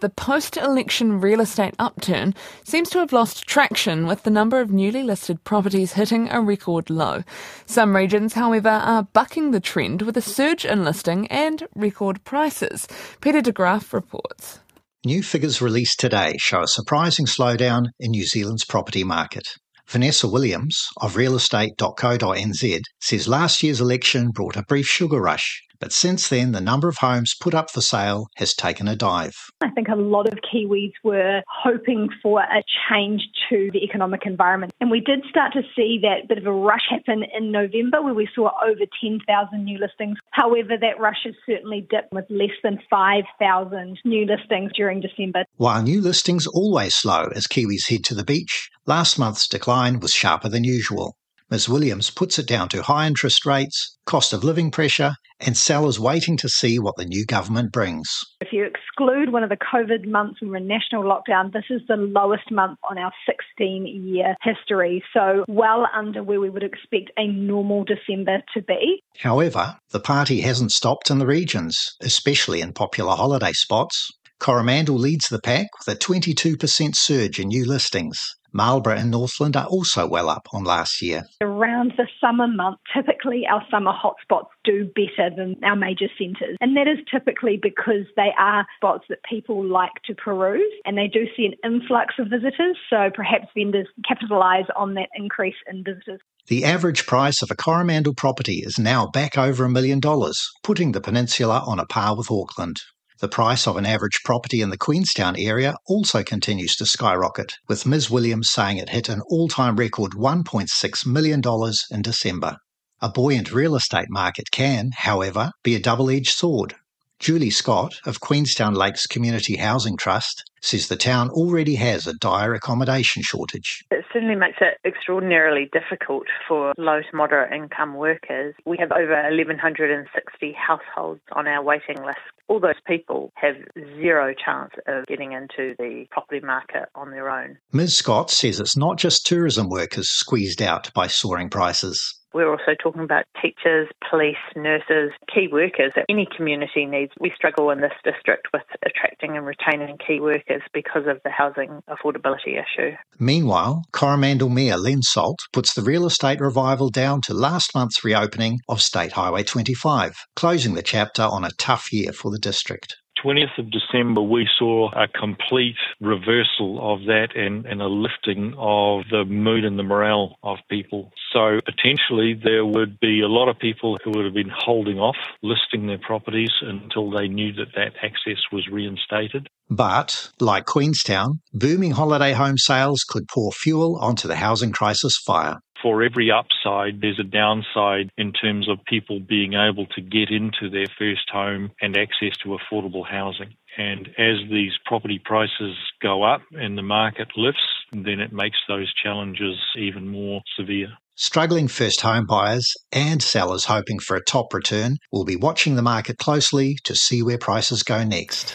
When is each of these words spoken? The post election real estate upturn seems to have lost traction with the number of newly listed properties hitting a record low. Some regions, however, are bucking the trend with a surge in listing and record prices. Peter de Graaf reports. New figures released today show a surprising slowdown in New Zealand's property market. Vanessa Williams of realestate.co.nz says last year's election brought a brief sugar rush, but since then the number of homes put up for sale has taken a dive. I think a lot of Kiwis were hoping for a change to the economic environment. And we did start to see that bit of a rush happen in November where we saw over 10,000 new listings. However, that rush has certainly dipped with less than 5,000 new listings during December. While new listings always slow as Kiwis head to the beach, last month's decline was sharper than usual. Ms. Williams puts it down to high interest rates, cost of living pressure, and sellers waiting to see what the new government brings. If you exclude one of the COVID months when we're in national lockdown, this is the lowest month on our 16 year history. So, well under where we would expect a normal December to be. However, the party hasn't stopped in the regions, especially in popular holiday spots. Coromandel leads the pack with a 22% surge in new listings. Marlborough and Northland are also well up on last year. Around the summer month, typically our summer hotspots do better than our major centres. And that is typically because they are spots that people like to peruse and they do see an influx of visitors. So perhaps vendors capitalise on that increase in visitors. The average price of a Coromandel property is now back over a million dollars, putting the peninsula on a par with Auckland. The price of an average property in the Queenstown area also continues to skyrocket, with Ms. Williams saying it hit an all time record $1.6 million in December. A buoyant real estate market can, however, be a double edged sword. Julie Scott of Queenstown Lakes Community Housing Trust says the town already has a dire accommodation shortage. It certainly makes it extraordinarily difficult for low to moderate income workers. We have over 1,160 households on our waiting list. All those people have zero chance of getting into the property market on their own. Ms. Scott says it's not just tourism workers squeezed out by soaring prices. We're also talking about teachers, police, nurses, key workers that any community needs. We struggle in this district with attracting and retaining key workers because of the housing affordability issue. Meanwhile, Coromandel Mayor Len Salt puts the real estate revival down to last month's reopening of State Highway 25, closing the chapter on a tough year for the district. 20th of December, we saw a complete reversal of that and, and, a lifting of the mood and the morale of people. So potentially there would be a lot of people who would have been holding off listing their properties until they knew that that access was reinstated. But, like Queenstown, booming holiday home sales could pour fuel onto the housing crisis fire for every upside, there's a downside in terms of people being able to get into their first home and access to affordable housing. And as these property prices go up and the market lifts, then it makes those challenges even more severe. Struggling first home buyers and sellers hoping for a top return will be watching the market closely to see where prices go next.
The 0.00 0.08
post 0.10 0.56
election 0.56 1.20
real 1.20 1.40
estate 1.40 1.74
upturn 1.80 2.32
seems 2.62 2.88
to 2.90 2.98
have 2.98 3.12
lost 3.12 3.48
traction 3.48 4.06
with 4.06 4.22
the 4.22 4.30
number 4.30 4.60
of 4.60 4.70
newly 4.70 5.02
listed 5.02 5.42
properties 5.42 5.94
hitting 5.94 6.28
a 6.28 6.40
record 6.40 6.88
low. 6.88 7.24
Some 7.66 7.96
regions, 7.96 8.34
however, 8.34 8.68
are 8.68 9.02
bucking 9.02 9.50
the 9.50 9.58
trend 9.58 10.02
with 10.02 10.16
a 10.16 10.22
surge 10.22 10.64
in 10.64 10.84
listing 10.84 11.26
and 11.26 11.66
record 11.74 12.22
prices. 12.22 12.86
Peter 13.20 13.40
de 13.40 13.50
Graaf 13.50 13.92
reports. 13.92 14.60
New 15.04 15.20
figures 15.20 15.60
released 15.60 15.98
today 15.98 16.36
show 16.38 16.62
a 16.62 16.68
surprising 16.68 17.26
slowdown 17.26 17.86
in 17.98 18.12
New 18.12 18.24
Zealand's 18.24 18.64
property 18.64 19.02
market. 19.02 19.48
Vanessa 19.88 20.28
Williams 20.28 20.86
of 20.98 21.16
realestate.co.nz 21.16 22.82
says 23.00 23.26
last 23.26 23.62
year's 23.64 23.80
election 23.80 24.30
brought 24.30 24.56
a 24.56 24.62
brief 24.62 24.86
sugar 24.86 25.20
rush, 25.20 25.62
but 25.80 25.92
since 25.92 26.28
then 26.28 26.52
the 26.52 26.60
number 26.60 26.88
of 26.88 26.98
homes 26.98 27.34
put 27.40 27.54
up 27.54 27.70
for 27.70 27.80
sale 27.80 28.28
has 28.36 28.54
taken 28.54 28.88
a 28.88 28.96
dive. 28.96 29.36
I 29.60 29.70
think 29.70 29.88
a 29.88 29.94
lot 29.94 30.26
of 30.26 30.38
Kiwis 30.40 30.92
were 31.04 31.42
hoping 31.62 32.08
for 32.22 32.40
a 32.40 32.62
change 32.90 33.22
to 33.48 33.70
the 33.72 33.84
economic 33.84 34.22
environment. 34.24 34.72
And 34.80 34.90
we 34.90 35.00
did 35.00 35.24
start 35.28 35.52
to 35.54 35.62
see 35.76 36.00
that 36.02 36.28
bit 36.28 36.38
of 36.38 36.46
a 36.46 36.52
rush 36.52 36.86
happen 36.90 37.24
in 37.36 37.52
November 37.52 38.02
where 38.02 38.14
we 38.14 38.28
saw 38.34 38.50
over 38.64 38.84
10,000 39.00 39.64
new 39.64 39.78
listings. 39.78 40.18
However, 40.32 40.76
that 40.80 41.00
rush 41.00 41.24
has 41.24 41.34
certainly 41.46 41.86
dipped 41.90 42.12
with 42.12 42.26
less 42.30 42.56
than 42.62 42.78
5,000 42.90 43.98
new 44.04 44.26
listings 44.26 44.72
during 44.74 45.00
December. 45.00 45.44
While 45.56 45.82
new 45.82 46.00
listings 46.00 46.46
always 46.46 46.94
slow 46.94 47.28
as 47.34 47.46
Kiwis 47.46 47.88
head 47.88 48.04
to 48.04 48.14
the 48.14 48.24
beach, 48.24 48.70
last 48.86 49.18
month's 49.18 49.48
decline 49.48 50.00
was 50.00 50.12
sharper 50.12 50.48
than 50.48 50.64
usual. 50.64 51.16
Ms. 51.50 51.66
Williams 51.66 52.10
puts 52.10 52.38
it 52.38 52.46
down 52.46 52.68
to 52.68 52.82
high 52.82 53.06
interest 53.06 53.46
rates, 53.46 53.96
cost 54.04 54.34
of 54.34 54.44
living 54.44 54.70
pressure, 54.70 55.14
and 55.40 55.56
sellers 55.56 55.98
waiting 55.98 56.36
to 56.36 56.48
see 56.48 56.78
what 56.78 56.96
the 56.96 57.06
new 57.06 57.24
government 57.24 57.72
brings. 57.72 58.06
If 58.40 58.48
you 58.52 58.64
exclude 58.64 59.32
one 59.32 59.42
of 59.42 59.48
the 59.48 59.56
COVID 59.56 60.06
months 60.06 60.42
when 60.42 60.50
we're 60.50 60.56
in 60.58 60.66
national 60.66 61.04
lockdown, 61.04 61.52
this 61.52 61.64
is 61.70 61.80
the 61.88 61.96
lowest 61.96 62.50
month 62.50 62.78
on 62.90 62.98
our 62.98 63.12
16 63.26 63.86
year 63.86 64.34
history. 64.42 65.02
So, 65.14 65.44
well 65.48 65.86
under 65.94 66.22
where 66.22 66.40
we 66.40 66.50
would 66.50 66.62
expect 66.62 67.12
a 67.16 67.28
normal 67.28 67.84
December 67.84 68.42
to 68.54 68.62
be. 68.62 69.02
However, 69.18 69.78
the 69.90 70.00
party 70.00 70.42
hasn't 70.42 70.72
stopped 70.72 71.10
in 71.10 71.18
the 71.18 71.26
regions, 71.26 71.78
especially 72.02 72.60
in 72.60 72.74
popular 72.74 73.14
holiday 73.14 73.52
spots. 73.52 74.10
Coromandel 74.40 74.96
leads 74.96 75.28
the 75.28 75.40
pack 75.40 75.66
with 75.78 75.94
a 75.94 75.98
22% 75.98 76.94
surge 76.94 77.40
in 77.40 77.48
new 77.48 77.64
listings. 77.64 78.36
Marlborough 78.52 78.96
and 78.96 79.10
Northland 79.10 79.56
are 79.56 79.66
also 79.66 80.06
well 80.06 80.30
up 80.30 80.48
on 80.52 80.64
last 80.64 81.02
year. 81.02 81.24
Around 81.40 81.92
the 81.96 82.06
summer 82.20 82.48
month, 82.48 82.78
typically 82.94 83.46
our 83.50 83.62
summer 83.70 83.92
hotspots 83.92 84.48
do 84.64 84.90
better 84.94 85.30
than 85.36 85.56
our 85.62 85.76
major 85.76 86.06
centres. 86.18 86.56
And 86.60 86.76
that 86.76 86.88
is 86.88 86.98
typically 87.12 87.58
because 87.60 88.06
they 88.16 88.30
are 88.38 88.66
spots 88.76 89.04
that 89.10 89.18
people 89.28 89.64
like 89.64 89.92
to 90.06 90.14
peruse 90.14 90.72
and 90.84 90.96
they 90.96 91.08
do 91.08 91.26
see 91.36 91.46
an 91.46 91.72
influx 91.72 92.14
of 92.18 92.28
visitors. 92.28 92.78
So 92.88 93.10
perhaps 93.14 93.48
vendors 93.54 93.88
capitalise 94.06 94.66
on 94.76 94.94
that 94.94 95.08
increase 95.14 95.56
in 95.70 95.84
visitors. 95.84 96.20
The 96.46 96.64
average 96.64 97.06
price 97.06 97.42
of 97.42 97.50
a 97.50 97.56
Coromandel 97.56 98.14
property 98.14 98.62
is 98.64 98.78
now 98.78 99.08
back 99.08 99.36
over 99.36 99.64
a 99.64 99.68
million 99.68 100.00
dollars, 100.00 100.40
putting 100.62 100.92
the 100.92 101.00
peninsula 101.00 101.62
on 101.66 101.78
a 101.78 101.86
par 101.86 102.16
with 102.16 102.30
Auckland. 102.30 102.78
The 103.20 103.28
price 103.28 103.66
of 103.66 103.76
an 103.76 103.84
average 103.84 104.20
property 104.24 104.60
in 104.60 104.70
the 104.70 104.78
Queenstown 104.78 105.34
area 105.36 105.74
also 105.88 106.22
continues 106.22 106.76
to 106.76 106.86
skyrocket, 106.86 107.54
with 107.66 107.84
Ms. 107.84 108.08
Williams 108.08 108.48
saying 108.48 108.76
it 108.76 108.90
hit 108.90 109.08
an 109.08 109.22
all 109.28 109.48
time 109.48 109.74
record 109.74 110.12
$1.6 110.12 111.06
million 111.06 111.42
in 111.90 112.02
December. 112.02 112.58
A 113.00 113.08
buoyant 113.08 113.50
real 113.50 113.74
estate 113.74 114.06
market 114.08 114.52
can, 114.52 114.90
however, 114.94 115.50
be 115.64 115.74
a 115.74 115.80
double 115.80 116.10
edged 116.10 116.36
sword. 116.36 116.76
Julie 117.18 117.50
Scott 117.50 117.94
of 118.06 118.20
Queenstown 118.20 118.74
Lakes 118.74 119.06
Community 119.06 119.56
Housing 119.56 119.96
Trust 119.96 120.48
says 120.60 120.86
the 120.86 120.96
town 120.96 121.30
already 121.30 121.74
has 121.74 122.06
a 122.06 122.14
dire 122.14 122.54
accommodation 122.54 123.22
shortage. 123.22 123.84
It 123.90 124.04
certainly 124.12 124.36
makes 124.36 124.58
it 124.60 124.78
extraordinarily 124.84 125.68
difficult 125.72 126.26
for 126.46 126.72
low 126.78 127.00
to 127.00 127.16
moderate 127.16 127.52
income 127.52 127.94
workers. 127.94 128.54
We 128.64 128.76
have 128.78 128.92
over 128.92 129.20
1,160 129.30 130.52
households 130.52 131.20
on 131.32 131.48
our 131.48 131.62
waiting 131.62 132.04
list. 132.04 132.18
All 132.46 132.60
those 132.60 132.80
people 132.86 133.32
have 133.34 133.56
zero 134.00 134.32
chance 134.32 134.70
of 134.86 135.06
getting 135.06 135.32
into 135.32 135.74
the 135.78 136.06
property 136.10 136.40
market 136.44 136.88
on 136.94 137.10
their 137.10 137.28
own. 137.28 137.58
Ms. 137.72 137.96
Scott 137.96 138.30
says 138.30 138.60
it's 138.60 138.76
not 138.76 138.96
just 138.96 139.26
tourism 139.26 139.68
workers 139.68 140.08
squeezed 140.10 140.62
out 140.62 140.92
by 140.94 141.08
soaring 141.08 141.50
prices. 141.50 142.17
We're 142.34 142.50
also 142.50 142.74
talking 142.82 143.02
about 143.02 143.24
teachers, 143.40 143.88
police, 144.10 144.36
nurses, 144.54 145.12
key 145.32 145.48
workers 145.50 145.92
that 145.96 146.04
any 146.08 146.26
community 146.36 146.84
needs. 146.84 147.12
We 147.20 147.32
struggle 147.34 147.70
in 147.70 147.80
this 147.80 147.92
district 148.04 148.48
with 148.52 148.62
attracting 148.84 149.36
and 149.36 149.46
retaining 149.46 149.96
key 150.06 150.20
workers 150.20 150.62
because 150.74 151.06
of 151.06 151.20
the 151.24 151.30
housing 151.30 151.80
affordability 151.88 152.60
issue. 152.60 152.96
Meanwhile, 153.18 153.84
Coromandel 153.92 154.48
Mayor 154.48 154.76
Len 154.76 155.02
Salt 155.02 155.38
puts 155.52 155.74
the 155.74 155.82
real 155.82 156.06
estate 156.06 156.40
revival 156.40 156.90
down 156.90 157.20
to 157.22 157.34
last 157.34 157.74
month's 157.74 158.04
reopening 158.04 158.60
of 158.68 158.82
State 158.82 159.12
Highway 159.12 159.42
25, 159.42 160.14
closing 160.36 160.74
the 160.74 160.82
chapter 160.82 161.22
on 161.22 161.44
a 161.44 161.50
tough 161.58 161.92
year 161.92 162.12
for 162.12 162.30
the 162.30 162.38
district. 162.38 162.96
20th 163.24 163.58
of 163.58 163.70
December, 163.70 164.20
we 164.20 164.48
saw 164.58 164.90
a 164.92 165.08
complete 165.08 165.76
reversal 166.00 166.78
of 166.80 167.06
that 167.06 167.28
and, 167.34 167.66
and, 167.66 167.82
a 167.82 167.86
lifting 167.86 168.54
of 168.58 169.02
the 169.10 169.24
mood 169.24 169.64
and 169.64 169.78
the 169.78 169.82
morale 169.82 170.36
of 170.42 170.58
people. 170.68 171.12
So 171.32 171.60
potentially 171.64 172.34
there 172.34 172.64
would 172.64 172.98
be 173.00 173.20
a 173.20 173.28
lot 173.28 173.48
of 173.48 173.58
people 173.58 173.98
who 174.02 174.10
would 174.10 174.24
have 174.24 174.34
been 174.34 174.52
holding 174.54 174.98
off 174.98 175.16
listing 175.42 175.86
their 175.86 175.98
properties 175.98 176.50
until 176.62 177.10
they 177.10 177.28
knew 177.28 177.52
that 177.54 177.72
that 177.76 177.92
access 178.02 178.42
was 178.52 178.68
reinstated. 178.68 179.48
But, 179.70 180.30
like 180.40 180.64
Queenstown, 180.64 181.40
booming 181.52 181.90
holiday 181.90 182.32
home 182.32 182.56
sales 182.56 183.04
could 183.06 183.28
pour 183.28 183.52
fuel 183.52 183.98
onto 184.00 184.26
the 184.26 184.36
housing 184.36 184.72
crisis 184.72 185.16
fire 185.26 185.58
for 185.88 186.02
every 186.02 186.30
upside, 186.30 187.00
there's 187.00 187.18
a 187.18 187.24
downside 187.24 188.10
in 188.18 188.30
terms 188.34 188.68
of 188.68 188.76
people 188.84 189.20
being 189.20 189.54
able 189.54 189.86
to 189.86 190.02
get 190.02 190.28
into 190.28 190.68
their 190.70 190.84
first 190.98 191.30
home 191.32 191.70
and 191.80 191.96
access 191.96 192.36
to 192.42 192.58
affordable 192.58 193.06
housing. 193.08 193.54
And 193.78 194.06
as 194.18 194.36
these 194.50 194.72
property 194.84 195.18
prices 195.24 195.76
go 196.02 196.24
up 196.24 196.42
and 196.52 196.76
the 196.76 196.82
market 196.82 197.28
lifts, 197.36 197.66
then 197.90 198.20
it 198.20 198.34
makes 198.34 198.58
those 198.68 198.92
challenges 199.02 199.56
even 199.78 200.08
more 200.08 200.42
severe. 200.58 200.88
Struggling 201.14 201.68
first 201.68 202.02
home 202.02 202.26
buyers 202.26 202.74
and 202.92 203.22
sellers 203.22 203.64
hoping 203.64 203.98
for 203.98 204.14
a 204.14 204.24
top 204.24 204.52
return 204.52 204.98
will 205.10 205.24
be 205.24 205.36
watching 205.36 205.76
the 205.76 205.82
market 205.82 206.18
closely 206.18 206.76
to 206.84 206.94
see 206.94 207.22
where 207.22 207.38
prices 207.38 207.82
go 207.82 208.04
next. 208.04 208.54